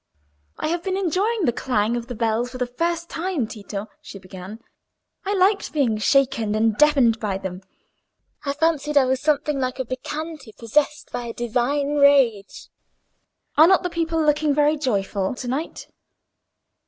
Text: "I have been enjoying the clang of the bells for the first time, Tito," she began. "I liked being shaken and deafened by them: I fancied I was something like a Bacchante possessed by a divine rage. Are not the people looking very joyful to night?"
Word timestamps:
"I 0.57 0.69
have 0.69 0.81
been 0.81 0.97
enjoying 0.97 1.45
the 1.45 1.53
clang 1.53 1.95
of 1.95 2.07
the 2.07 2.15
bells 2.15 2.49
for 2.49 2.57
the 2.57 2.65
first 2.65 3.07
time, 3.07 3.45
Tito," 3.45 3.85
she 4.01 4.17
began. 4.17 4.59
"I 5.25 5.35
liked 5.35 5.73
being 5.73 5.99
shaken 5.99 6.55
and 6.55 6.75
deafened 6.75 7.19
by 7.19 7.37
them: 7.37 7.61
I 8.43 8.53
fancied 8.53 8.97
I 8.97 9.05
was 9.05 9.21
something 9.21 9.59
like 9.59 9.77
a 9.77 9.85
Bacchante 9.85 10.53
possessed 10.57 11.11
by 11.11 11.25
a 11.27 11.33
divine 11.33 11.97
rage. 11.97 12.69
Are 13.57 13.67
not 13.67 13.83
the 13.83 13.91
people 13.91 14.19
looking 14.19 14.55
very 14.55 14.75
joyful 14.75 15.35
to 15.35 15.47
night?" 15.47 15.87